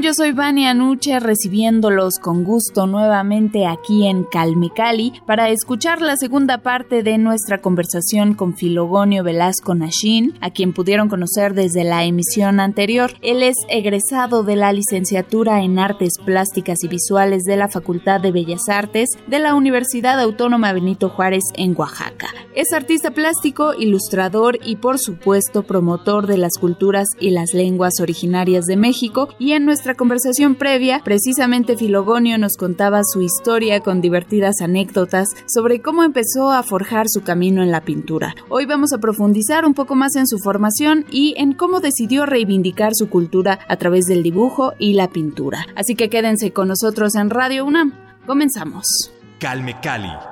[0.00, 6.58] Yo soy Vania Anuche recibiéndolos con gusto nuevamente aquí en Calmecali para escuchar la segunda
[6.58, 12.58] parte de nuestra conversación con Filogonio Velasco Nashin, a quien pudieron conocer desde la emisión
[12.58, 13.12] anterior.
[13.20, 18.32] Él es egresado de la licenciatura en Artes Plásticas y Visuales de la Facultad de
[18.32, 22.28] Bellas Artes de la Universidad Autónoma Benito Juárez en Oaxaca.
[22.54, 28.64] Es artista plástico, ilustrador y por supuesto promotor de las culturas y las lenguas originarias
[28.64, 34.60] de México y en nuestra conversación previa, precisamente Filogonio nos contaba su historia con divertidas
[34.60, 38.34] anécdotas sobre cómo empezó a forjar su camino en la pintura.
[38.50, 42.90] Hoy vamos a profundizar un poco más en su formación y en cómo decidió reivindicar
[42.94, 45.64] su cultura a través del dibujo y la pintura.
[45.74, 47.94] Así que quédense con nosotros en Radio UNAM.
[48.26, 49.10] Comenzamos.
[49.38, 50.31] Calme Cali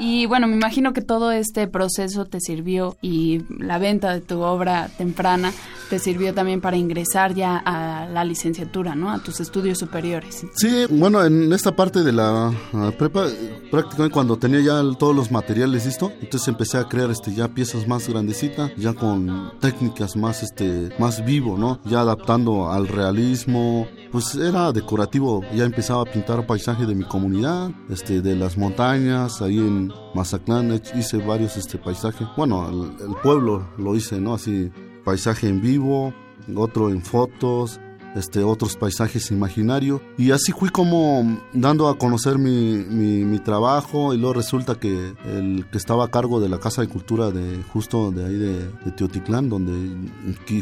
[0.00, 4.40] y bueno, me imagino que todo este proceso te sirvió y la venta de tu
[4.40, 5.52] obra temprana
[5.90, 9.10] te sirvió también para ingresar ya a la licenciatura, ¿no?
[9.10, 10.46] A tus estudios superiores.
[10.54, 12.50] Sí, bueno, en esta parte de la
[12.96, 13.26] prepa,
[13.70, 17.86] prácticamente cuando tenía ya todos los materiales listos, entonces empecé a crear este ya piezas
[17.86, 21.80] más grandecitas, ya con técnicas más este más vivo, ¿no?
[21.84, 27.70] Ya adaptando al realismo, pues era decorativo, ya empezaba a pintar paisaje de mi comunidad,
[27.90, 32.26] este de las montañas, ahí en Mazatlán hice varios este paisajes.
[32.36, 34.34] Bueno, el, pueblo lo hice, ¿no?
[34.34, 34.70] Así,
[35.04, 36.12] paisaje en vivo,
[36.56, 37.80] otro en fotos,
[38.14, 40.00] este, otros paisajes imaginarios.
[40.18, 45.64] Y así fui como dando a conocer mi, mi, trabajo y luego resulta que el
[45.72, 49.48] que estaba a cargo de la Casa de Cultura de justo de ahí de, Teotitlán,
[49.48, 49.72] donde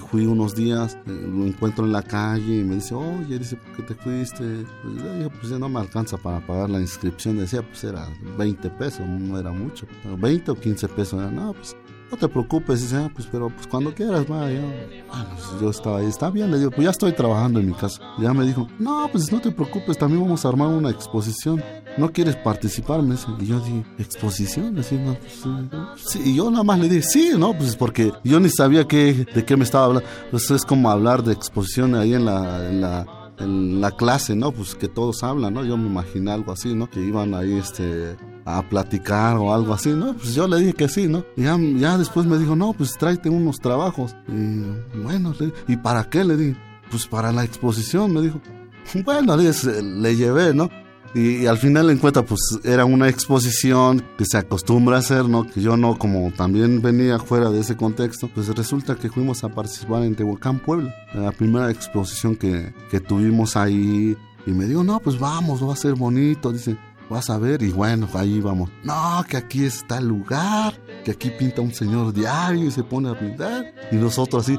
[0.09, 3.77] fui unos días, eh, lo encuentro en la calle y me dice, oye, dice, ¿por
[3.77, 4.65] qué te fuiste?
[4.83, 7.39] Pues dije, pues ya no me alcanza para pagar la inscripción.
[7.39, 11.33] Decía, pues era 20 pesos, no era mucho, 20 o 15 pesos.
[11.33, 11.77] No, pues
[12.11, 14.61] no te preocupes, dice, ah, pues, pero pues cuando quieras, va, yo,
[15.09, 18.01] pues, yo estaba ahí, está bien, le digo, pues ya estoy trabajando en mi casa.
[18.19, 21.63] ya me dijo, no, pues no te preocupes, también vamos a armar una exposición.
[21.97, 23.03] ¿No quieres participar?
[23.03, 24.79] Me dice, y yo dije, ¿exposición?
[24.79, 25.45] Así, no, pues,
[26.07, 26.21] sí.
[26.25, 29.45] Y yo nada más le dije, sí, no, pues porque yo ni sabía qué, de
[29.45, 30.09] qué me estaba hablando.
[30.31, 33.07] Pues es como hablar de exposición ahí en la, en la
[33.41, 34.53] en la clase, ¿no?
[34.53, 35.65] Pues que todos hablan, ¿no?
[35.65, 36.91] Yo me imaginé algo así, ¿no?
[36.91, 38.17] Que iban ahí, este,
[38.57, 40.15] a platicar o algo así, ¿no?
[40.15, 41.25] Pues yo le dije que sí, ¿no?
[41.37, 44.17] Y ya, ya después me dijo, no, pues tráete unos trabajos.
[44.29, 45.35] Y bueno,
[45.67, 46.25] ¿y para qué?
[46.25, 46.57] Le dije,
[46.91, 48.41] pues para la exposición, me dijo.
[49.05, 50.71] Bueno, le, le llevé, ¿no?
[51.15, 55.47] Y, al final en cuenta, pues era una exposición que se acostumbra a hacer, ¿no?
[55.47, 59.49] Que yo no, como también venía fuera de ese contexto, pues resulta que fuimos a
[59.49, 64.17] participar en Tehuacán, Puebla, la primera exposición que, que tuvimos ahí.
[64.47, 66.53] Y me dijo, no, pues vamos, va a ser bonito.
[66.53, 66.79] Dice,
[67.09, 68.71] vas a ver, y bueno, ahí vamos.
[68.85, 70.75] No, que aquí está el lugar,
[71.05, 73.75] que aquí pinta un señor diario y se pone a pintar.
[73.91, 74.59] Y nosotros así,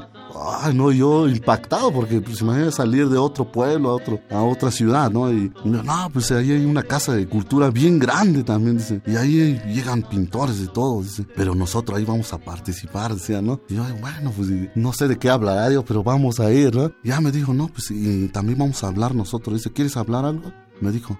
[0.62, 4.70] ay, no, yo impactado, porque pues imagínate salir de otro pueblo a, otro, a otra
[4.70, 5.32] ciudad, ¿no?
[5.32, 9.00] Y, no, pues ahí hay una casa de cultura bien grande también, dice.
[9.06, 11.26] Y ahí llegan pintores de todo, dice.
[11.36, 13.60] Pero nosotros ahí vamos a participar, decía, ¿no?
[13.68, 16.92] Y yo, bueno, pues no sé de qué hablará, pero vamos a ir, ¿no?
[17.04, 19.56] ya me dijo, no, pues y también vamos a hablar nosotros.
[19.56, 20.52] Dice, ¿quieres hablar algo?
[20.80, 21.18] Me dijo,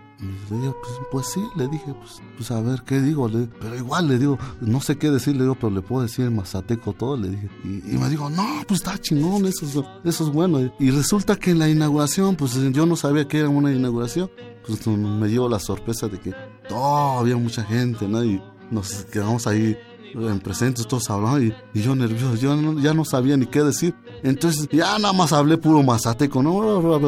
[0.50, 3.28] le digo, pues, pues, sí, le dije, pues, pues a ver, ¿qué digo?
[3.60, 6.37] pero igual le digo, no sé qué decir, le digo, pero le puedo decir en
[6.37, 7.48] mazateco todo, le dije.
[7.65, 10.72] Y, me dijo, no, pues está chingón, eso es, eso es bueno.
[10.78, 14.31] Y resulta que en la inauguración, pues yo no sabía que era una inauguración,
[14.66, 16.34] pues me dio la sorpresa de que
[16.69, 18.25] todavía mucha gente, ¿no?
[18.25, 19.76] Y nos quedamos ahí
[20.15, 23.95] en presentes todos hablaban y, y yo nervioso, yo ya no sabía ni qué decir.
[24.23, 26.99] Entonces ya nada más hablé puro mazateco, ¿no?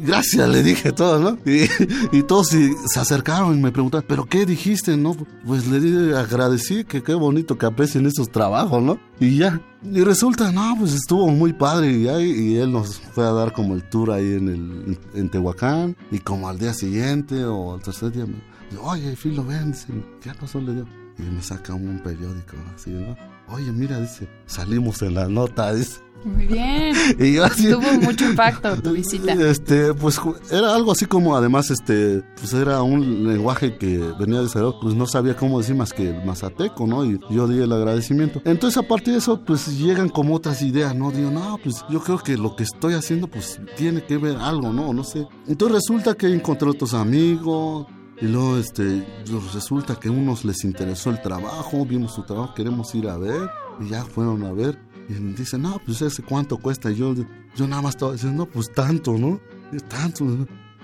[0.00, 1.38] Gracias, le dije todo, ¿no?
[1.50, 1.68] Y,
[2.12, 5.16] y todos se, acercaron y me preguntaron, ¿pero qué dijiste, no?
[5.46, 8.98] Pues le dije, agradecí que qué bonito que aprecien esos trabajos, ¿no?
[9.20, 9.60] Y ya.
[9.82, 13.74] Y resulta, no, pues estuvo muy padre y, y él nos fue a dar como
[13.74, 18.12] el tour ahí en, el, en Tehuacán y como al día siguiente o al tercer
[18.12, 19.74] día me oye, Filo, ven,
[20.20, 20.60] ¿qué pasó?
[20.60, 23.16] Le dio y me saca un periódico así, ¿no?
[23.50, 26.00] oye, mira, dice, salimos en la nota, dice.
[26.24, 26.96] Muy bien.
[27.18, 29.32] Y Tuvo mucho impacto tu visita.
[29.48, 30.20] Este, pues
[30.50, 34.94] era algo así como, además, este, pues era un lenguaje que venía de cero, pues
[34.94, 37.04] no sabía cómo decir más que el mazateco, ¿no?
[37.04, 38.42] Y yo di el agradecimiento.
[38.44, 41.12] Entonces, a partir de eso, pues llegan como otras ideas, ¿no?
[41.12, 44.72] Digo, no, pues yo creo que lo que estoy haciendo, pues tiene que ver algo,
[44.72, 44.92] ¿no?
[44.92, 45.26] No sé.
[45.46, 47.86] Entonces resulta que encontré otros amigos,
[48.20, 49.06] y luego este,
[49.54, 53.48] resulta que a unos les interesó el trabajo, vimos su trabajo, queremos ir a ver,
[53.80, 54.78] y ya fueron a ver.
[55.08, 56.90] Y dicen, no, pues ese cuánto cuesta.
[56.90, 59.40] Y yo, yo nada más estaba diciendo, no, pues tanto, ¿no?
[59.88, 60.24] tanto,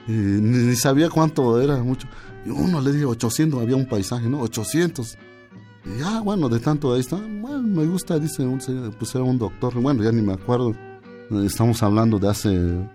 [0.06, 2.06] ni, sabía cuánto era, mucho.
[2.44, 4.40] Y uno le dije 800, había un paisaje, ¿no?
[4.40, 5.18] 800.
[5.86, 7.16] Y ya, bueno, de tanto ahí está.
[7.16, 8.58] Bueno, me gusta, dice, un,
[8.98, 9.74] pues era un doctor.
[9.74, 10.74] Bueno, ya ni me acuerdo.
[11.44, 12.88] Estamos hablando de hace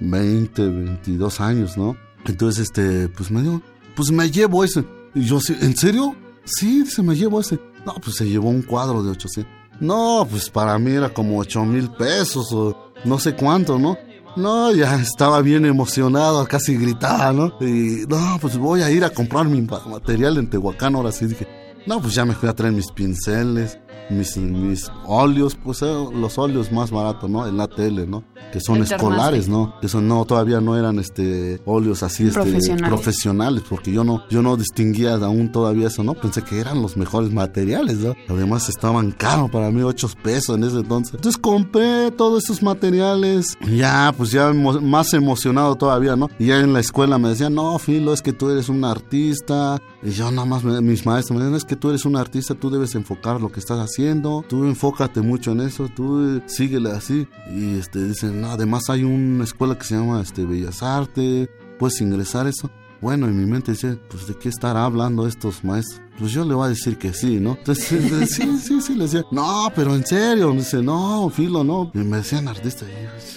[0.00, 1.96] 20, 22 años, ¿no?
[2.24, 3.60] Entonces, este, pues me dijo,
[3.94, 4.84] pues me llevo ese.
[5.14, 6.14] Y yo, ¿en serio?
[6.44, 7.58] Sí, dice, me llevo ese.
[7.84, 9.52] No, pues se llevó un cuadro de 800.
[9.80, 13.96] No, pues para mí era como 8 mil pesos o no sé cuánto, ¿no?
[14.36, 17.54] No, ya estaba bien emocionado, casi gritaba, ¿no?
[17.60, 20.94] Y no, pues voy a ir a comprar mi material en Tehuacán.
[20.94, 21.46] Ahora sí dije,
[21.86, 23.78] no, pues ya me fui a traer mis pinceles,
[24.10, 27.46] mis, mis óleos, pues eh, los óleos más baratos, ¿no?
[27.46, 28.24] En la tele, ¿no?
[28.52, 29.78] Que son escolares, ¿no?
[29.80, 32.40] Que son, no, todavía no eran este óleos así este,
[32.88, 33.62] profesionales.
[33.68, 36.14] porque yo no, yo no distinguía aún todavía eso, ¿no?
[36.14, 38.14] Pensé que eran los mejores materiales, ¿no?
[38.28, 41.14] Además estaban caros para mí, 8 pesos en ese entonces.
[41.14, 46.28] Entonces compré todos esos materiales, ya, pues ya más emocionado todavía, ¿no?
[46.38, 49.80] Y ya en la escuela me decían, no, Filo, es que tú eres un artista.
[50.02, 52.70] Y yo nada más, mis maestros me decían, es que tú eres un artista, tú
[52.70, 57.28] debes enfocar lo que estás haciendo tú enfócate mucho en eso, tú síguele así.
[57.54, 62.46] Y este, dicen, además hay una escuela que se llama este, Bellas Artes, puedes ingresar
[62.46, 62.70] eso.
[63.00, 66.54] Bueno, en mi mente dice, pues de qué estará hablando estos maestros pues yo le
[66.54, 67.56] voy a decir que sí, ¿no?
[67.58, 71.90] Entonces, sí, sí, sí, le decía, no, pero en serio, me dice, no, filo, no.
[71.94, 72.86] Y me decían artista,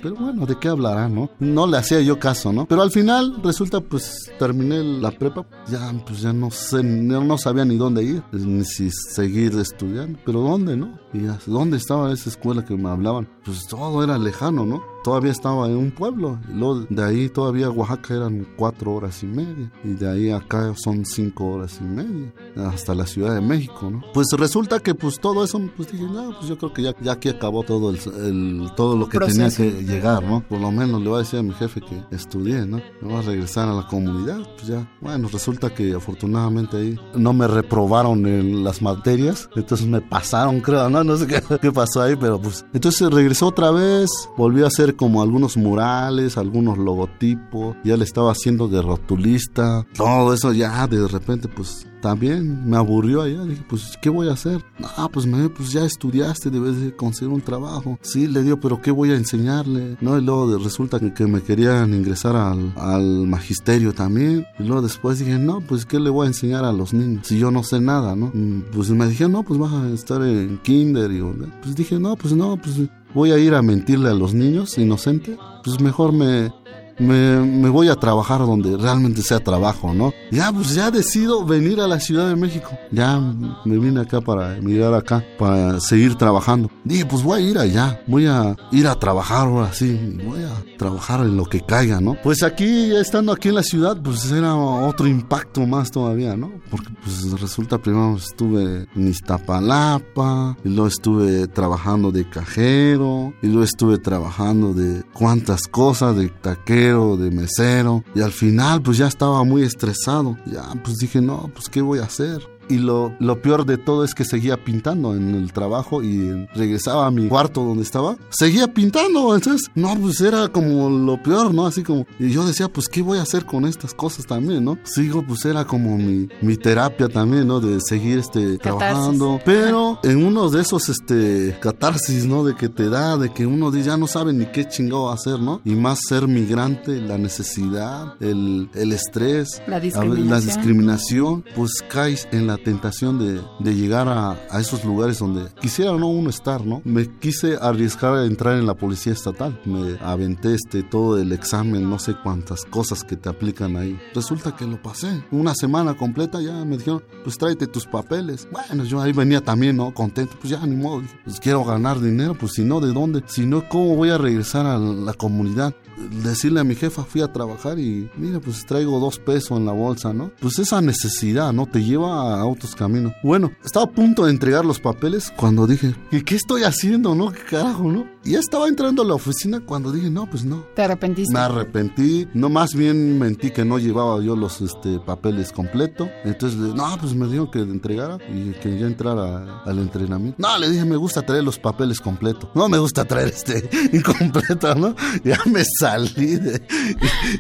[0.04, 1.32] pero bueno, ¿de qué hablará, no?
[1.40, 2.68] No le hacía yo caso, ¿no?
[2.68, 7.40] Pero al final, resulta, pues, terminé la prepa, ya, pues ya no sé, no, no
[7.40, 11.00] sabía ni dónde ir, ni si seguir estudiando, pero ¿dónde, no?
[11.12, 13.28] Y ¿dónde estaba esa escuela que me hablaban?
[13.44, 14.84] Pues todo era lejano, ¿no?
[15.06, 19.28] Todavía estaba en un pueblo, y luego de ahí todavía Oaxaca eran cuatro horas y
[19.28, 23.88] media, y de ahí acá son cinco horas y media hasta la Ciudad de México,
[23.92, 24.02] ¿no?
[24.16, 27.12] Pues resulta que pues todo eso, pues dije, no, pues yo creo que ya, ya
[27.12, 30.42] aquí acabó todo el, todo lo que tenía que llegar, ¿no?
[30.42, 32.78] Por lo menos le voy a decir a mi jefe que estudié, ¿no?
[33.00, 37.32] Me voy a regresar a la comunidad, pues ya, bueno, resulta que afortunadamente ahí no
[37.32, 41.04] me reprobaron en las materias, entonces me pasaron, creo, ¿no?
[41.04, 44.95] No sé qué, qué pasó ahí, pero pues, entonces regresó otra vez, volví a hacer
[44.96, 51.08] como algunos murales, algunos logotipos, ya le estaba haciendo de rotulista, todo eso ya de
[51.08, 53.44] repente pues también me aburrió allá.
[53.46, 54.64] Dije, pues, ¿qué voy a hacer?
[54.96, 57.98] Ah, pues, me, pues ya estudiaste, debes de conseguir un trabajo.
[58.04, 59.98] Sí, le digo, pero ¿qué voy a enseñarle?
[60.02, 64.46] No, y luego resulta que, que me querían ingresar al, al, magisterio también.
[64.60, 67.26] Y luego después dije, no, pues, ¿qué le voy a enseñar a los niños?
[67.26, 68.28] Si yo no sé nada, ¿no?
[68.36, 71.12] Mm, pues me dijeron, no, pues vas a estar en kinder.
[71.12, 71.24] Y
[71.64, 72.76] pues dije, no, pues no, pues
[73.16, 75.40] voy a ir a mentirle a los niños inocentes.
[75.64, 76.52] Pues mejor me,
[77.00, 80.14] me, voy a trabajar donde realmente sea trabajo, ¿no?
[80.32, 82.70] Ya, pues ya decido venir a la Ciudad de México.
[82.92, 86.70] Ya me vine acá para mirar acá, para seguir trabajando.
[86.84, 90.78] Dije, pues voy a ir allá, voy a ir a trabajar ahora sí, voy a
[90.78, 92.16] trabajar en lo que caiga, ¿no?
[92.24, 96.52] Pues aquí, estando aquí en la ciudad, pues era otro impacto más todavía, ¿no?
[96.70, 103.64] Porque pues resulta, primero estuve en Iztapalapa, y luego estuve trabajando de cajero, y luego
[103.64, 108.04] estuve trabajando de cuántas cosas, de taquero de mesero.
[108.14, 110.38] Y al final pues ya estaba muy estresado.
[110.46, 112.55] Ya pues dije, no, pues ¿qué voy a hacer?
[112.70, 117.06] Y lo, lo, peor de todo es que seguía pintando en el trabajo y regresaba
[117.06, 118.18] a mi cuarto donde estaba.
[118.30, 121.66] Seguía pintando, entonces, no, pues era como lo peor, ¿no?
[121.68, 124.78] Así como, y yo decía, pues, ¿qué voy a hacer con estas cosas también, ¿no?
[124.84, 127.60] Sigo, pues era como mi, mi terapia también, ¿no?
[127.60, 129.40] De seguir, este, trabajando.
[129.46, 132.44] Pero en uno de esos, este, catarsis, ¿no?
[132.44, 135.62] De que te da, de que uno ya no sabe ni qué chingado hacer, ¿no?
[135.66, 140.30] Y más ser migrante, la necesidad, el, el estrés, la discriminación.
[140.30, 145.92] la discriminación, pues caes en la tentación de, llegar a, a, esos lugares donde quisiera
[145.94, 146.82] no uno estar, ¿no?
[146.86, 149.60] Me quise arriesgar a entrar en la policía estatal.
[149.66, 154.00] Me aventé este todo el examen, no sé cuántas cosas que te aplican ahí.
[154.14, 155.24] Resulta que lo pasé.
[155.32, 158.48] Una semana completa ya me dijeron, pues tráete tus papeles.
[158.52, 159.94] Bueno, yo ahí venía también, ¿no?
[159.94, 161.04] Contento, pues ya ni modo.
[161.24, 163.24] Pues quiero ganar dinero, pues si no, ¿de dónde?
[163.28, 165.74] Si no, ¿cómo voy a regresar a la comunidad?
[165.98, 169.72] Decirle a mi jefa, fui a trabajar y mira, pues traigo dos pesos en la
[169.72, 170.32] bolsa, ¿no?
[170.40, 171.66] Pues esa necesidad, ¿no?
[171.66, 173.14] Te lleva a otros caminos.
[173.24, 177.32] Bueno, estaba a punto de entregar los papeles cuando dije, ¿y qué estoy haciendo, no?
[177.32, 178.15] ¿Qué carajo, no?
[178.26, 180.66] Y ya estaba entrando a la oficina cuando dije, no, pues no.
[180.74, 181.32] ¿Te arrepentiste?
[181.32, 186.10] Me arrepentí, no más bien mentí que no llevaba yo los este, papeles completos.
[186.24, 190.38] Entonces, no, pues me dijo que entregara y que ya entrara al entrenamiento.
[190.40, 192.50] No, le dije, me gusta traer los papeles completos.
[192.56, 194.96] No me gusta traer este incompleto, ¿no?
[195.24, 196.66] Ya me salí de,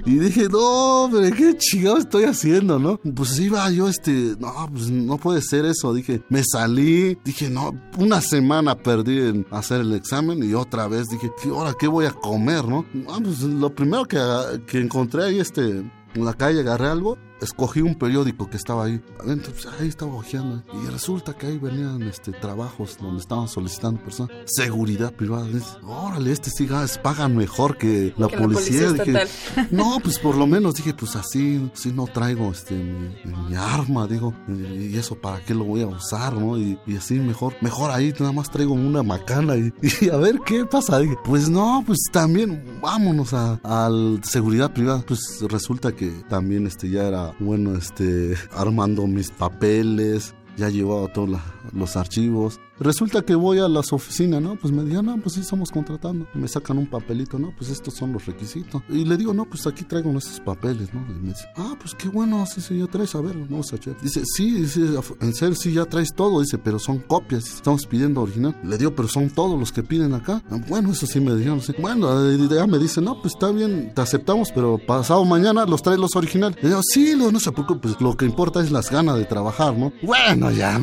[0.05, 2.99] y, dije, no, pero qué chingado estoy haciendo, ¿no?
[3.15, 5.95] Pues iba yo, este, no, pues no puede ser eso.
[5.95, 11.09] Dije, me salí, dije, no, una semana perdí en hacer el examen y otra vez
[11.09, 12.85] dije, ahora qué voy a comer, no?
[13.09, 14.19] Ah, pues lo primero que,
[14.67, 19.01] que encontré ahí, este, en la calle, agarré algo escogí un periódico que estaba ahí.
[19.17, 20.63] Pues, ahí estaba hojeando.
[20.73, 24.31] Y resulta que ahí venían este, trabajos donde estaban solicitando personas.
[24.45, 25.47] Seguridad privada.
[25.83, 26.67] Órale, este sí
[27.01, 28.91] pagan mejor que la policía.
[28.91, 29.27] dije,
[29.71, 34.33] no, pues por lo menos dije, pues así, si no traigo este, mi, arma, digo.
[34.47, 36.57] Y eso para qué lo voy a usar, ¿no?
[36.57, 40.99] Y, así mejor, mejor ahí nada más traigo una macana y, a ver qué pasa.
[40.99, 43.89] Dije, pues no, pues también vámonos a, a
[44.23, 45.03] seguridad privada.
[45.05, 51.39] Pues resulta que también este ya era bueno, este, armando mis papeles, ya llevaba todos
[51.73, 54.57] los archivos, Resulta que voy a las oficinas, ¿no?
[54.57, 56.27] Pues me dijeron, no, pues sí, estamos contratando.
[56.33, 57.53] me sacan un papelito, ¿no?
[57.57, 58.81] Pues estos son los requisitos.
[58.89, 61.05] Y le digo, no, pues aquí traigo nuestros papeles, ¿no?
[61.09, 63.77] Y me dice, ah, pues qué bueno, sí, sí, ya traes, a ver, vamos a
[63.77, 63.95] echar.
[64.01, 64.81] Dice, sí, dice,
[65.21, 66.41] en serio, sí, ya traes todo.
[66.41, 68.59] Dice, pero son copias, estamos pidiendo original.
[68.63, 70.43] Le digo, pero son todos los que piden acá.
[70.51, 71.73] Ah, bueno, eso sí me dijeron, sí.
[71.79, 75.99] Bueno, ya me dice, no, pues está bien, te aceptamos, pero pasado mañana los traes
[75.99, 76.61] los originales.
[76.61, 79.77] Le digo, sí, no, se preocupe, pues lo que importa es las ganas de trabajar,
[79.77, 79.93] ¿no?
[80.03, 80.79] Bueno, ya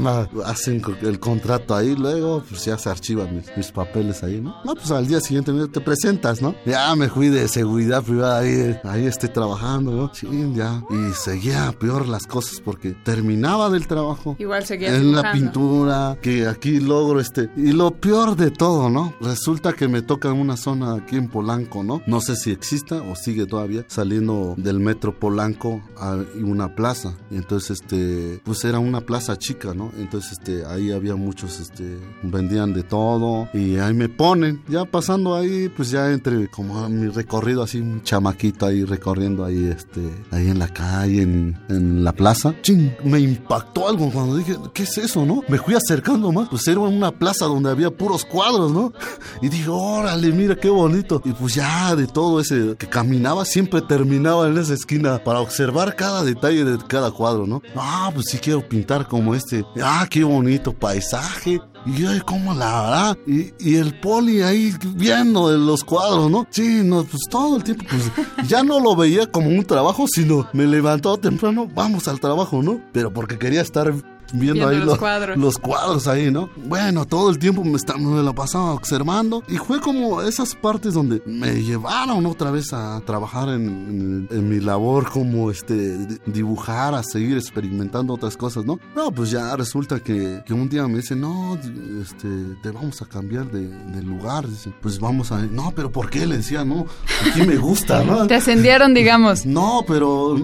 [0.47, 4.55] hacen el contrato ahí ahí luego, pues ya se archivan mis, papeles ahí, ¿no?
[4.65, 6.55] No, pues al día siguiente te presentas, ¿no?
[6.67, 10.15] Ya me fui de seguridad privada ahí, ahí estoy trabajando, ¿no?
[10.15, 10.83] Sí, ya.
[10.91, 14.37] Y seguía peor las cosas porque terminaba del trabajo.
[14.39, 17.51] Igual seguía En la pintura, que aquí logro este.
[17.57, 19.15] Y lo peor de todo, ¿no?
[19.21, 22.03] Resulta que me toca una zona aquí en Polanco, ¿no?
[22.07, 27.15] No sé si exista o sigue todavía saliendo del metro Polanco a una plaza.
[27.31, 29.93] Y entonces, este, pues era una plaza chica, ¿no?
[29.99, 35.35] Entonces, este, ahí había muchos, este, vendían de todo y ahí me ponen, ya pasando
[35.35, 40.49] ahí, pues ya entre como mi recorrido así, un chamaquito ahí recorriendo ahí, este, ahí
[40.49, 42.55] en la calle, en, la plaza.
[42.63, 45.43] Ching, me impactó algo cuando dije, ¿qué es eso, no?
[45.49, 48.93] Me fui acercando más, pues era una plaza donde había puros cuadros, ¿no?
[49.41, 51.21] Y dije, órale, mira qué bonito.
[51.25, 55.97] Y pues ya de todo ese que caminaba, siempre terminaba en esa esquina para observar
[55.97, 57.63] cada detalle de cada cuadro, ¿no?
[57.75, 59.65] Ah, pues sí quiero pintar como este.
[59.83, 61.62] Ah, qué bonito paisaje.
[61.85, 63.19] Y yo, ¿cómo la verdad?
[63.27, 66.47] Y, el poli ahí viendo los cuadros, ¿no?
[66.51, 68.11] Sí, no, pues todo el tiempo, pues
[68.49, 72.81] ya no lo veía como un trabajo, sino me levantó temprano, vamos al trabajo, ¿no?
[72.93, 73.93] Pero porque quería estar
[74.33, 75.37] viendo, ahí los, cuadros.
[75.37, 76.51] los cuadros ahí, ¿no?
[76.57, 80.95] Bueno, todo el tiempo me, está, me lo pasaba observando y fue como esas partes
[80.95, 87.37] donde me llevaron otra vez a trabajar en, mi labor como este dibujar, a seguir
[87.37, 88.79] experimentando otras cosas, ¿no?
[88.95, 91.59] No, pues ya resulta que, que un día me dicen, no,
[92.01, 92.29] este,
[92.63, 96.27] te vamos a cambiar de, lugar, dice, pues vamos a, no, pero ¿por qué?
[96.27, 96.87] Le decía, no,
[97.27, 98.27] aquí me gusta, ¿no?
[98.27, 99.47] Te ascendieron, digamos.
[99.53, 100.35] No, pero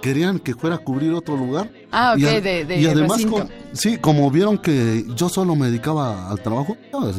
[0.00, 1.70] querían que fuera a cubrir otro lugar.
[1.96, 3.24] Ah, ok, de, de, Y además,
[3.72, 6.76] sí, como vieron que yo solo me dedicaba al trabajo,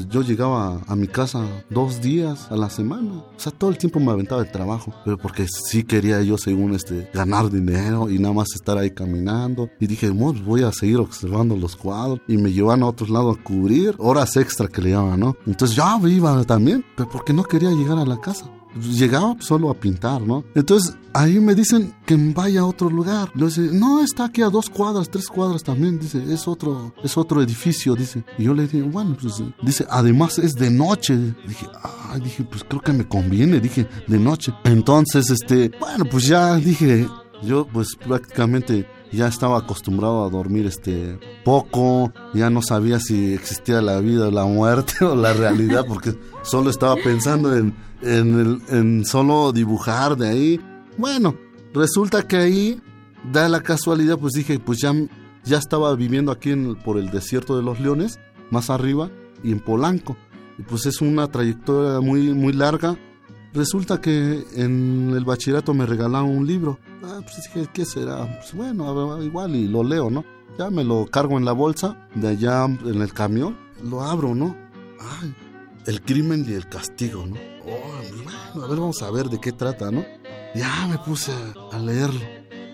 [0.09, 3.13] yo llegaba a mi casa dos días a la semana.
[3.13, 4.93] O sea, todo el tiempo me aventaba el trabajo.
[5.05, 9.69] Pero porque sí quería yo, según este, ganar dinero y nada más estar ahí caminando.
[9.79, 12.19] Y dije, voy a seguir observando los cuadros.
[12.27, 15.37] Y me llevan a otro lado a cubrir horas extra que le llaman, ¿no?
[15.47, 19.73] Entonces ya iba también, pero porque no quería llegar a la casa llegaba solo a
[19.73, 20.43] pintar, ¿no?
[20.55, 23.31] Entonces ahí me dicen que vaya a otro lugar.
[23.35, 27.17] Yo dice, no, está aquí a dos cuadras, tres cuadras también, dice, es otro, es
[27.17, 28.23] otro edificio, dice.
[28.37, 31.15] Y yo le dije, bueno, pues dice, además es de noche.
[31.47, 34.53] Dije, ah, dije, pues creo que me conviene, dije, de noche.
[34.63, 37.07] Entonces, este, bueno, pues ya dije,
[37.43, 43.81] yo pues prácticamente ya estaba acostumbrado a dormir este poco, ya no sabía si existía
[43.81, 47.73] la vida o la muerte o la realidad porque solo estaba pensando en
[48.05, 50.61] en, en solo dibujar de ahí.
[50.97, 51.35] Bueno,
[51.73, 52.81] resulta que ahí
[53.31, 54.93] da la casualidad, pues dije, pues ya,
[55.43, 58.19] ya estaba viviendo aquí por el desierto de los leones,
[58.51, 59.09] más arriba,
[59.43, 60.15] y en Polanco.
[60.57, 62.97] Y pues es una trayectoria muy, muy larga.
[63.53, 66.79] Resulta que en el bachillerato me regalaron un libro.
[67.03, 68.25] Ah, pues dije, ¿qué será?
[68.39, 70.23] Pues bueno, igual y lo leo, ¿no?
[70.57, 74.55] Ya me lo cargo en la bolsa, de allá en el camión, lo abro, ¿no?
[74.99, 75.33] Ay,
[75.85, 77.54] el crimen y el castigo, ¿no?
[77.67, 80.05] Oh, bueno, a ver, vamos a ver de qué trata, ¿no?
[80.53, 81.31] Ya me puse
[81.71, 82.21] a leerlo.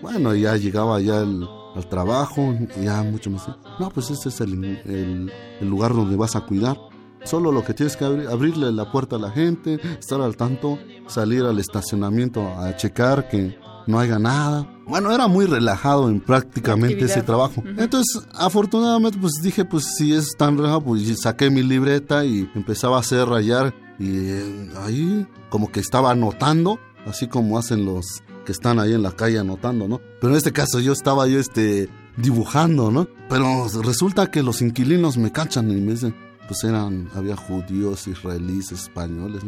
[0.00, 3.48] Bueno, ya llegaba ya al trabajo, ya mucho más.
[3.78, 6.78] No, pues este es el, el, lugar donde vas a cuidar.
[7.24, 10.78] Solo lo que tienes que abrir, abrirle la puerta a la gente, estar al tanto,
[11.06, 13.56] salir al estacionamiento a checar que
[13.86, 14.68] no haya nada.
[14.86, 17.62] Bueno, era muy relajado en prácticamente ese trabajo.
[17.64, 22.96] Entonces, afortunadamente, pues dije, pues si es tan relajado, pues saqué mi libreta y empezaba
[22.96, 23.74] a hacer rayar.
[23.98, 29.02] Y eh, ahí como que estaba anotando, así como hacen los que están ahí en
[29.02, 30.00] la calle anotando, ¿no?
[30.20, 33.08] Pero en este caso yo estaba yo este dibujando, ¿no?
[33.28, 36.14] Pero resulta que los inquilinos me cachan y me dicen,
[36.46, 39.42] pues eran, había judíos, israelíes, españoles.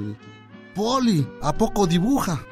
[0.74, 2.44] Poli, ¿a poco dibuja?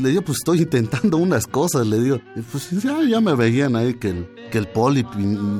[0.00, 2.18] Le digo, pues estoy intentando unas cosas, le digo.
[2.50, 5.06] pues ya, ya me veían ahí que el, que el poli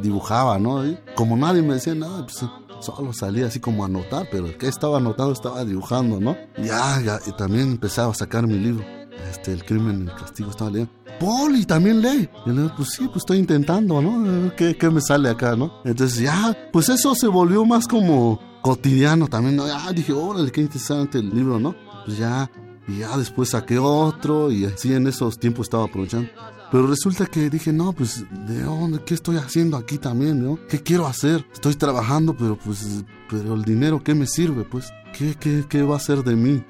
[0.03, 0.83] dibujaba, ¿no?
[1.15, 2.51] como nadie me decía nada, pues
[2.87, 6.37] solo salía así como a anotar, pero el que estaba anotando estaba dibujando, ¿no?
[6.57, 8.85] Ya, ya, y también empezaba a sacar mi libro.
[9.31, 10.93] Este, el crimen y el castigo estaba leyendo.
[11.19, 12.29] Poli, también lee.
[12.45, 14.55] Y le digo, pues sí, pues estoy intentando, ¿no?
[14.55, 15.81] ¿Qué, ¿Qué, me sale acá, no?
[15.85, 19.67] Entonces ya, pues eso se volvió más como cotidiano también, ¿no?
[19.67, 21.75] Ya dije, órale, qué interesante el libro, ¿no?
[22.05, 22.51] Pues ya
[22.89, 26.29] y ya después saqué otro y así en esos tiempos estaba aprovechando.
[26.71, 29.01] Pero resulta que dije, no, pues, ¿de dónde?
[29.05, 30.59] ¿Qué estoy haciendo aquí también, no?
[30.69, 31.47] ¿Qué quiero hacer?
[31.53, 34.65] Estoy trabajando, pero pues, pero el dinero, ¿qué me sirve?
[34.65, 36.65] Pues, ¿qué, qué, qué va a ser de mí?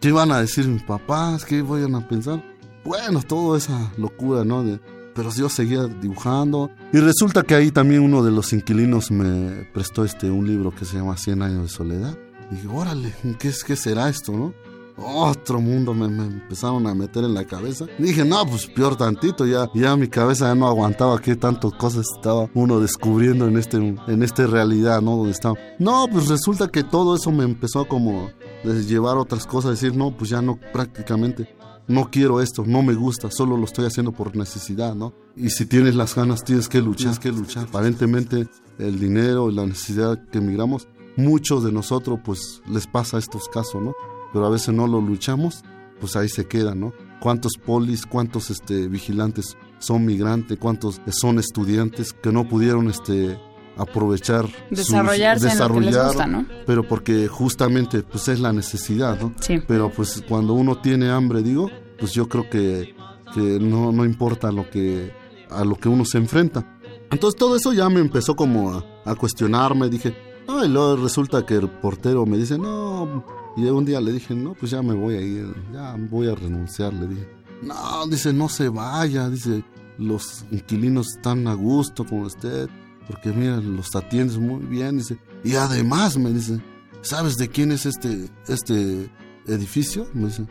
[0.00, 1.44] ¿Qué van a decir mis papás?
[1.44, 2.44] ¿Qué vayan a pensar?
[2.84, 4.64] Bueno, toda esa locura, ¿no?
[4.64, 4.80] De,
[5.14, 6.70] pero yo seguía dibujando.
[6.92, 10.84] Y resulta que ahí también uno de los inquilinos me prestó este, un libro que
[10.84, 12.18] se llama Cien años de soledad.
[12.50, 14.54] Y dije, órale, ¿qué, qué será esto, no?
[15.02, 17.86] Otro mundo me, empezaron a meter en la cabeza.
[17.98, 22.06] dije, no, pues peor tantito, ya, ya mi cabeza ya no aguantaba qué tantas cosas
[22.16, 25.16] estaba uno descubriendo en este, en esta realidad, ¿no?
[25.16, 25.54] Donde estaba.
[25.78, 28.30] No, pues resulta que todo eso me empezó como
[28.64, 31.54] llevar otras cosas, decir, no, pues ya no, prácticamente.
[31.88, 35.12] No quiero esto, no me gusta, solo lo estoy haciendo por necesidad, ¿no?
[35.34, 37.64] Y si tienes las ganas, tienes que luchar, tienes que luchar.
[37.64, 38.46] Aparentemente,
[38.78, 43.82] el dinero y la necesidad que emigramos, muchos de nosotros, pues les pasa estos casos,
[43.82, 43.94] ¿no?
[44.32, 45.62] Pero a veces no lo luchamos,
[46.00, 46.92] pues ahí se queda, ¿no?
[47.20, 53.38] ¿Cuántos polis, cuántos este, vigilantes son migrantes, cuántos son estudiantes que no pudieron este,
[53.76, 56.46] aprovechar desarrollarse desarrollar, ¿no?
[56.66, 59.58] pero porque justamente pues es la necesidad no sí.
[59.66, 62.94] pero pues cuando uno tiene hambre digo pues yo creo que,
[63.34, 65.12] que no, no importa lo que
[65.48, 66.78] a lo que uno se enfrenta
[67.10, 70.14] entonces todo eso ya me empezó como a, a cuestionarme dije
[70.46, 73.24] ay luego resulta que el portero me dice no
[73.60, 76.34] y un día le dije, no, pues ya me voy a ir, ya voy a
[76.34, 77.28] renunciar, le dije.
[77.62, 79.62] No, dice, no se vaya, dice,
[79.98, 82.70] los inquilinos están a gusto con usted,
[83.06, 85.18] porque mira, los atiendes muy bien, dice.
[85.44, 86.60] Y además me dice,
[87.02, 89.10] ¿sabes de quién es este, este
[89.46, 90.08] edificio?
[90.14, 90.46] Me dice,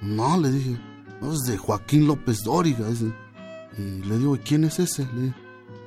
[0.00, 0.78] no, le dije,
[1.20, 3.12] no, es de Joaquín López Dóriga, dice.
[3.76, 5.06] Y le digo, ¿quién es ese?
[5.14, 5.36] Le dije,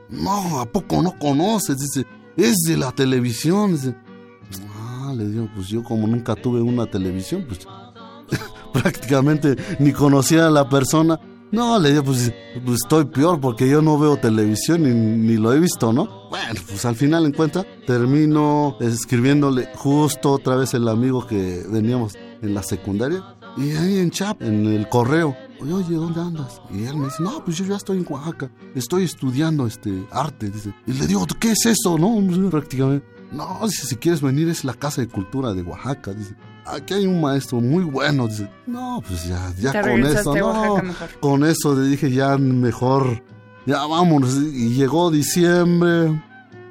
[0.10, 1.77] no, ¿a poco no conoces?
[1.77, 3.95] Dice, es de la televisión, dice
[5.17, 7.67] le digo, pues yo como nunca tuve una televisión, pues
[8.73, 11.19] prácticamente ni conocía a la persona.
[11.49, 12.34] No, le digo, pues,
[12.65, 16.27] pues, estoy peor porque yo no veo televisión ni, ni, lo he visto, ¿no?
[16.30, 22.15] Bueno, pues al final en cuenta termino escribiéndole justo otra vez el amigo que veníamos
[22.41, 23.23] en la secundaria
[23.58, 25.36] y ahí en chat, en el correo.
[25.60, 26.62] Oye, oye, ¿dónde andas?
[26.71, 30.51] Y él me dice, no, pues yo ya estoy en Oaxaca, estoy estudiando este arte,
[30.51, 30.75] dice.
[30.86, 32.15] Y le digo, ¿qué es eso, no?
[32.51, 33.16] Prácticamente.
[33.31, 36.13] No, dice, si quieres venir es la Casa de Cultura de Oaxaca.
[36.13, 36.35] Dice,
[36.65, 38.27] aquí hay un maestro muy bueno.
[38.27, 40.81] Dice, no, pues ya, ya con eso, no.
[41.19, 43.23] Con eso le dije, ya mejor,
[43.65, 44.35] ya vámonos.
[44.35, 46.21] Y llegó diciembre,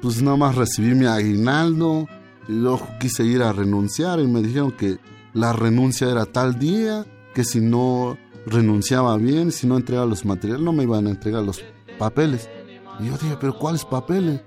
[0.01, 2.07] pues nada más recibí mi aguinaldo.
[2.47, 4.99] Y luego quise ir a renunciar y me dijeron que
[5.33, 10.63] la renuncia era tal día, que si no renunciaba bien, si no entregaba los materiales,
[10.63, 11.61] no me iban a entregar los
[11.99, 12.49] papeles.
[12.99, 14.41] Y yo dije, pero ¿cuáles papeles?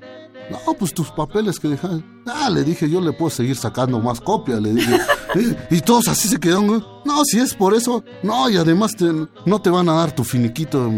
[0.50, 2.04] No, pues tus papeles que dejan.
[2.26, 4.98] Ah, le dije, yo le puedo seguir sacando más copias, le dije.
[5.70, 6.84] y todos así se quedaron.
[7.04, 8.02] No, si es por eso.
[8.22, 8.92] No, y además
[9.46, 10.90] no te van a dar tu finiquito.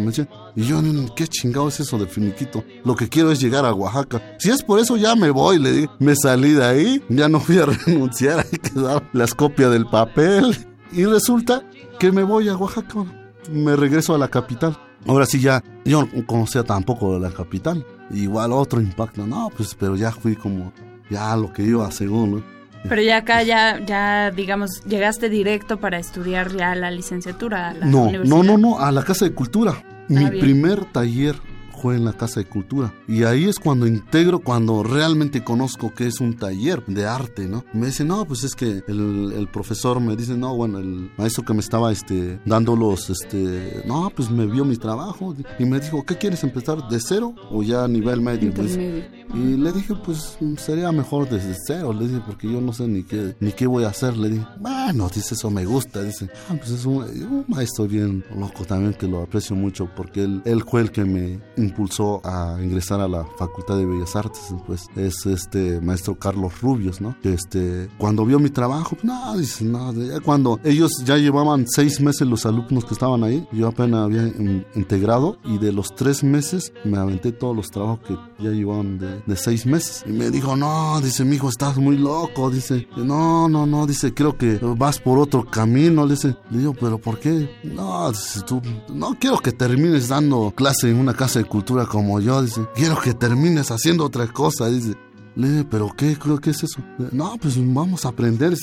[0.56, 0.80] Y yo,
[1.14, 2.64] ¿qué chingado es eso de finiquito?
[2.84, 4.22] Lo que quiero es llegar a Oaxaca.
[4.38, 5.88] Si es por eso, ya me voy, le dije.
[5.98, 10.56] Me salí de ahí, ya no fui a renunciar, ahí quedaron las copias del papel.
[10.92, 11.62] Y resulta
[11.98, 13.04] que me voy a Oaxaca.
[13.50, 14.78] Me regreso a la capital.
[15.06, 17.84] Ahora sí ya, yo no conocía tampoco la capital.
[18.12, 20.72] Igual otro impacto, no, pues pero ya fui como,
[21.10, 22.42] ya lo que iba según, ¿no?
[22.88, 27.74] Pero ya acá ya, ya digamos, llegaste directo para estudiar ya la licenciatura.
[27.74, 29.84] no, no, no, no, a la Casa de Cultura.
[30.08, 31.36] Mi primer taller
[31.82, 32.94] fue en la Casa de Cultura.
[33.08, 37.64] Y ahí es cuando integro, cuando realmente conozco que es un taller de arte, ¿no?
[37.72, 41.44] Me dice, no, pues es que el, el profesor me dice, no, bueno, el maestro
[41.44, 45.80] que me estaba este, dando los, este, no, pues me vio mi trabajo y me
[45.80, 48.54] dijo, ¿qué quieres empezar de cero o ya a nivel medio?
[48.54, 52.86] Pues, y le dije, pues sería mejor desde cero, le dije, porque yo no sé
[52.86, 54.16] ni qué, ni qué voy a hacer.
[54.16, 58.64] Le dije, bueno, dice, eso me gusta, dice, ah, pues es un, maestro bien loco
[58.64, 61.40] también que lo aprecio mucho porque él, él fue el que me
[61.72, 67.00] impulsó a ingresar a la Facultad de Bellas Artes, pues es este maestro Carlos Rubios,
[67.00, 67.16] ¿no?
[67.22, 69.92] Que este, cuando vio mi trabajo, no, dice, no,
[70.24, 74.26] cuando ellos ya llevaban seis meses los alumnos que estaban ahí, yo apenas había
[74.74, 79.22] integrado y de los tres meses me aventé todos los trabajos que ya llevaban de,
[79.26, 80.04] de seis meses.
[80.06, 84.12] Y me dijo, no, dice, mi hijo, estás muy loco, dice, no, no, no, dice,
[84.12, 87.50] creo que vas por otro camino, le dice, le digo, pero ¿por qué?
[87.64, 88.60] No, dice, tú,
[88.92, 93.00] no quiero que termines dando clase en una casa de cultura como yo, dice, quiero
[93.00, 94.96] que termines haciendo otra cosa, dice.
[95.34, 96.16] Le dije, ¿pero qué?
[96.42, 96.82] ¿Qué es eso?
[97.10, 98.54] No, pues vamos a aprender,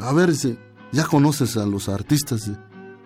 [0.00, 0.58] A ver, dice,
[0.92, 2.50] ¿ya conoces a los artistas?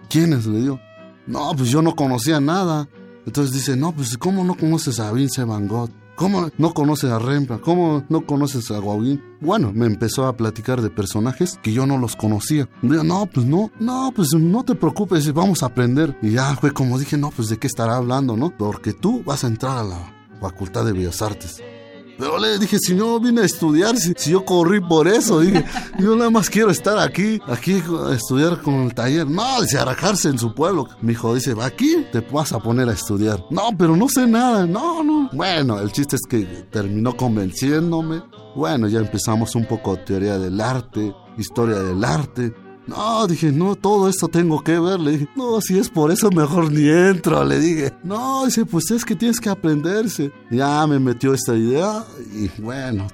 [0.09, 0.47] ¿Quiénes?
[0.47, 0.81] Le digo.
[1.27, 2.89] No, pues yo no conocía nada.
[3.27, 5.91] Entonces dice, no, pues ¿cómo no conoces a Vince Van Gogh?
[6.17, 7.63] ¿Cómo no conoces a Rembrandt?
[7.63, 9.23] ¿Cómo no conoces a Gauguin?
[9.41, 12.69] Bueno, me empezó a platicar de personajes que yo no los conocía.
[12.83, 16.17] Digo, no, pues no, no, pues no te preocupes, vamos a aprender.
[16.23, 18.57] Y ya fue como dije, no, pues de qué estará hablando, ¿no?
[18.57, 21.63] Porque tú vas a entrar a la Facultad de Bellas Artes.
[22.19, 25.65] Pero le dije, si no vine a estudiar, si, yo corrí por eso, dije,
[25.99, 29.27] yo nada más quiero estar aquí, aquí a estudiar con el taller.
[29.29, 30.89] No, dice, arajarse en su pueblo.
[31.01, 33.45] Mi hijo dice, aquí te vas a poner a estudiar.
[33.51, 35.31] No, pero no sé nada, no, no.
[35.33, 38.23] Bueno, el chiste es que terminó convenciéndome.
[38.55, 42.55] Bueno, ya empezamos un poco teoría del arte, historia del arte.
[42.87, 45.01] No, dije, no, todo esto tengo que ver.
[45.01, 47.45] Le dije, no, si es por eso mejor ni entro.
[47.45, 50.33] Le dije, no, dice, pues es que tienes que aprenderse.
[50.51, 53.09] Ya me metió esta idea y bueno,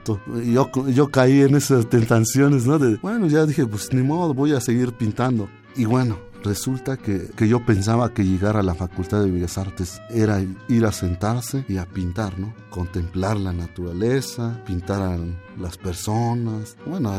[0.44, 2.78] yo, yo caí en esas tentaciones, ¿no?
[2.78, 5.48] De, bueno, ya dije, pues ni modo, voy a seguir pintando.
[5.76, 10.00] Y bueno, Resulta que, que, yo pensaba que llegar a la Facultad de Bellas Artes
[10.08, 12.54] era ir a sentarse y a pintar, ¿no?
[12.70, 15.18] Contemplar la naturaleza, pintar
[15.60, 16.76] las personas.
[16.86, 17.12] Bueno,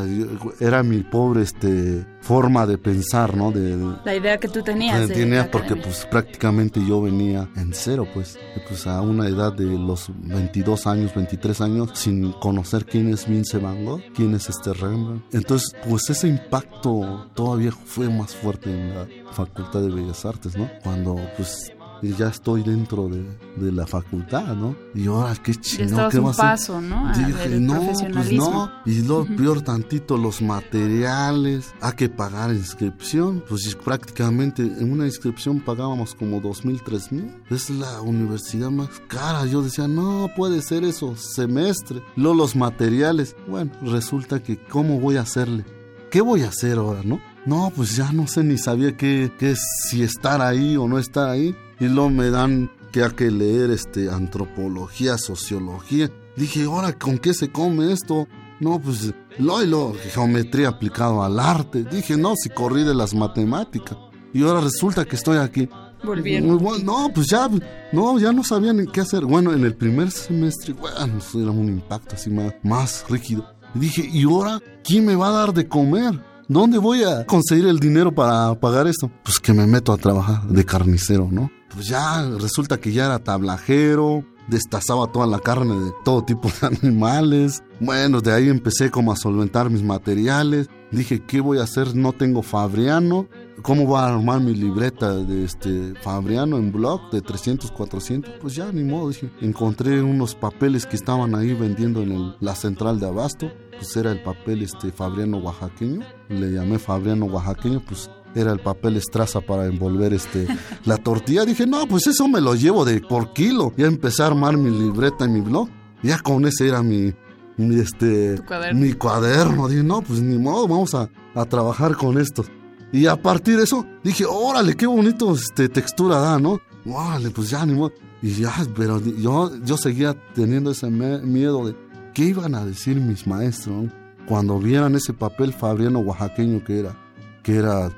[0.60, 3.50] era mi pobre este, forma de pensar, ¿no?
[3.50, 5.08] De, la idea que tú tenías.
[5.08, 10.10] Tenía porque pues prácticamente yo venía en cero, pues, pues a una edad de los
[10.24, 15.34] 22 años, 23 años, sin conocer quién es Vince Van Gogh, quién es este Rembrandt.
[15.34, 20.68] Entonces, pues ese impacto todavía fue más fuerte en la Facultad de Bellas Artes, ¿no?
[20.82, 23.24] Cuando pues y ya estoy dentro de,
[23.56, 24.76] de, la facultad, ¿no?
[24.92, 27.12] Y ahora qué chino, ¿qué a paso, ¿no?
[27.16, 28.70] Dije, no, pues no.
[28.84, 33.44] Y lo peor tantito, los materiales, hay que pagar inscripción.
[33.48, 37.32] Pues prácticamente en una inscripción pagábamos como dos mil, tres mil.
[37.50, 39.46] Es la universidad más cara.
[39.46, 42.02] Yo decía, no puede ser eso, semestre.
[42.16, 43.36] Luego los materiales.
[43.46, 45.64] Bueno, resulta que, ¿cómo voy a hacerle?
[46.10, 47.20] ¿Qué voy a hacer ahora, no?
[47.46, 51.28] No, pues ya no sé ni sabía qué, qué si estar ahí o no estar
[51.28, 51.56] ahí.
[51.82, 56.08] Y luego me dan que hay que leer este, antropología, sociología.
[56.36, 58.28] Dije, ahora, ¿con qué se come esto?
[58.60, 61.82] No, pues lo y lo, geometría aplicado al arte.
[61.82, 63.98] Dije, no, si corrí de las matemáticas.
[64.32, 65.68] Y ahora resulta que estoy aquí.
[66.04, 66.56] Volviendo.
[66.84, 67.50] No, pues ya,
[67.92, 69.24] no, ya no sabía ni qué hacer.
[69.24, 73.44] Bueno, en el primer semestre, bueno, era un impacto así más, más rígido.
[73.74, 76.14] Y dije, ¿y ahora quién me va a dar de comer?
[76.46, 79.10] ¿Dónde voy a conseguir el dinero para pagar esto?
[79.24, 81.50] Pues que me meto a trabajar de carnicero, ¿no?
[81.74, 86.76] Pues ya resulta que ya era tablajero, destazaba toda la carne de todo tipo de
[86.82, 87.62] animales.
[87.80, 90.68] Bueno, de ahí empecé como a solventar mis materiales.
[90.90, 91.96] Dije, ¿qué voy a hacer?
[91.96, 93.26] No tengo Fabriano.
[93.62, 98.34] ¿Cómo voy a armar mi libreta de este Fabriano en blog de 300, 400?
[98.40, 99.08] Pues ya, ni modo.
[99.08, 103.50] Dije, encontré unos papeles que estaban ahí vendiendo en la central de abasto.
[103.70, 106.04] Pues era el papel este Fabriano oaxaqueño.
[106.28, 110.46] Le llamé Fabriano oaxaqueño, pues era el papel estraza para envolver este
[110.84, 111.44] la tortilla.
[111.44, 113.72] Dije, no, pues eso me lo llevo de por kilo.
[113.76, 115.68] Ya empecé a armar mi libreta y mi blog.
[116.02, 117.12] Ya con ese era mi,
[117.56, 118.80] mi este cuaderno?
[118.80, 119.68] mi cuaderno.
[119.68, 122.44] Dije, no, pues ni modo, vamos a, a, trabajar con esto.
[122.92, 126.60] Y a partir de eso dije, órale, qué bonito este, textura da, ¿no?
[126.84, 127.92] Órale, pues ya ni modo.
[128.20, 131.76] Y ya, pero yo, yo seguía teniendo ese miedo de
[132.14, 133.90] qué iban a decir mis maestros
[134.26, 136.96] cuando vieran ese papel fabriano oaxaqueño que era,
[137.42, 137.90] que era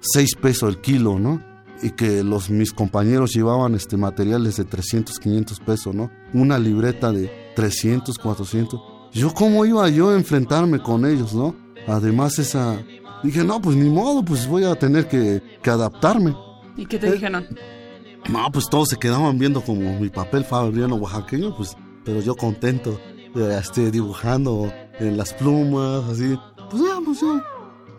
[0.00, 1.42] 6 pesos el kilo, ¿no?
[1.82, 6.10] Y que los, mis compañeros llevaban este, materiales de 300, 500 pesos, ¿no?
[6.32, 8.80] Una libreta de 300, 400.
[9.12, 11.54] Yo, ¿cómo iba yo a enfrentarme con ellos, no?
[11.86, 12.82] Además, esa.
[13.22, 16.34] Dije, no, pues ni modo, pues voy a tener que, que adaptarme.
[16.76, 17.46] ¿Y qué te dijeron?
[18.28, 23.00] No, pues todos se quedaban viendo como mi papel fabriano oaxaqueño, pues, pero yo contento,
[23.34, 26.38] eh, este, dibujando en las plumas, así.
[26.70, 27.57] Pues ya, pues ya.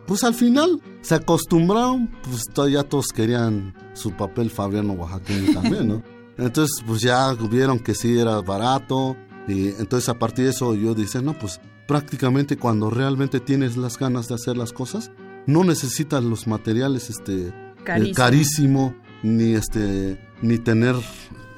[0.10, 6.04] Pues al final se acostumbraron, pues ya todos querían su papel fabriano oaxaqueño también, ¿no?
[6.36, 9.16] Entonces, pues ya vieron que sí era barato,
[9.48, 14.00] y entonces a partir de eso yo dije, no, pues prácticamente cuando realmente tienes las
[14.00, 15.12] ganas de hacer las cosas,
[15.46, 20.96] no necesitas los materiales este carísimo, carísimo ni este ni tener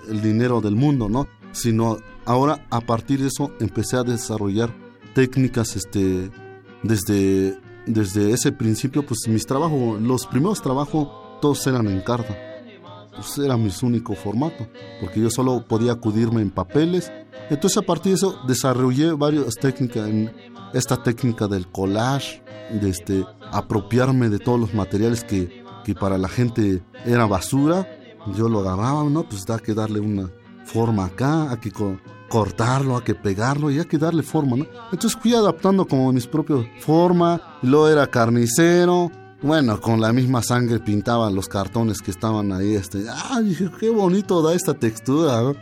[0.09, 1.29] el dinero del mundo, ¿no?
[1.53, 4.75] Sino ahora a partir de eso empecé a desarrollar
[5.13, 6.29] técnicas este
[6.83, 7.57] desde
[7.93, 11.07] desde ese principio pues mis trabajos los primeros trabajos
[11.41, 12.37] todos eran en carta.
[13.15, 14.67] Pues era mi único formato
[14.99, 17.11] porque yo solo podía acudirme en papeles.
[17.49, 20.31] Entonces a partir de eso desarrollé varias técnicas en
[20.73, 26.29] esta técnica del collage de este apropiarme de todos los materiales que, que para la
[26.29, 27.87] gente era basura.
[28.35, 29.23] Yo lo agarraba, ¿no?
[29.23, 30.29] Pues da que darle una
[30.65, 31.71] forma acá, hay que
[32.31, 34.65] cortarlo, hay que pegarlo y hay que darle forma, ¿no?
[34.91, 40.79] Entonces fui adaptando como mis propias formas, luego era carnicero, bueno, con la misma sangre
[40.79, 45.55] pintaban los cartones que estaban ahí, este, ah, dije, qué bonito da esta textura, ¿no?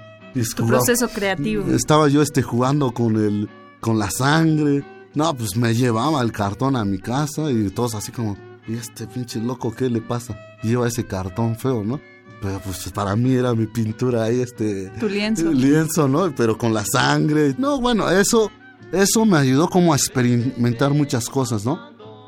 [0.56, 1.66] tu proceso creativo.
[1.72, 6.76] Estaba yo este jugando con el, con la sangre, no, pues me llevaba el cartón
[6.76, 10.38] a mi casa y todos así como, ¿y este pinche loco qué le pasa?
[10.62, 12.00] Lleva ese cartón feo, ¿no?
[12.42, 14.90] Pero pues para mí era mi pintura ahí, este...
[15.00, 15.52] Tu lienzo.
[15.52, 16.34] Lienzo, ¿no?
[16.36, 17.54] Pero con la sangre.
[17.58, 18.50] No, bueno, eso,
[18.94, 21.80] eso me ayudó como a experimentar muchas cosas, ¿no?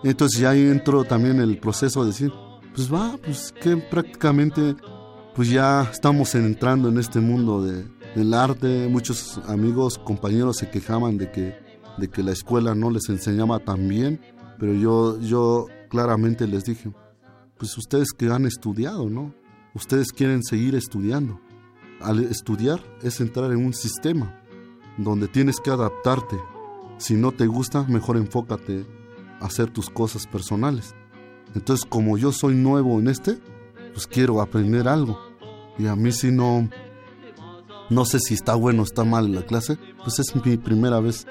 [0.04, 2.32] Entonces ya ahí entró también el proceso de decir,
[2.76, 4.76] pues va, pues que prácticamente,
[5.36, 8.88] pues ya estamos entrando en este mundo de, del arte.
[8.90, 11.56] Muchos amigos, compañeros se quejaban de que,
[11.98, 14.20] de que la escuela no les enseñaba tan bien,
[14.60, 16.92] pero yo, yo claramente les dije,
[17.58, 19.34] pues ustedes que han estudiado, ¿no?
[19.74, 21.40] Ustedes quieren seguir estudiando.
[22.00, 24.42] Al estudiar es entrar en un sistema
[24.98, 26.38] donde tienes que adaptarte.
[26.98, 28.86] Si no te gusta, mejor enfócate
[29.40, 30.96] a hacer tus cosas personales.
[31.56, 33.38] Entonces, como yo soy nuevo en este,
[33.94, 35.20] pues quiero aprender algo.
[35.78, 36.70] Y a mí si no,
[37.90, 41.26] no sé si está bueno o está mal la clase, pues es mi primera vez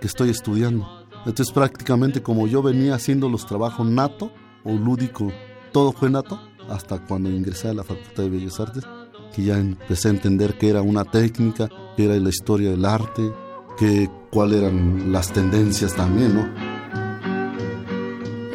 [0.00, 0.86] que estoy estudiando.
[1.26, 4.30] Entonces prácticamente como yo venía haciendo los trabajos nato
[4.62, 5.32] o lúdico,
[5.72, 8.84] todo fue nato, hasta cuando ingresé a la Facultad de Bellas Artes,
[9.34, 13.32] que ya empecé a entender qué era una técnica, qué era la historia del arte,
[13.78, 16.63] que, cuáles eran las tendencias también, ¿no?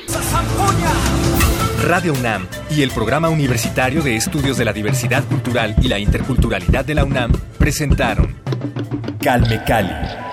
[1.85, 6.83] Radio UNAM y el Programa Universitario de Estudios de la Diversidad Cultural y la Interculturalidad
[6.83, 8.35] de la UNAM presentaron
[9.21, 10.32] Calme Cali